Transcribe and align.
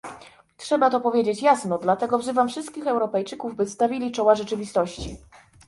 Trzeba 0.57 0.89
to 0.89 1.01
powiedzieć 1.01 1.41
jasno, 1.41 1.77
dlatego 1.77 2.17
wzywam 2.19 2.49
wszystkich 2.49 2.87
Europejczyków, 2.87 3.55
by 3.55 3.65
stawili 3.65 4.11
czoła 4.11 4.35
rzeczywistości 4.35 5.17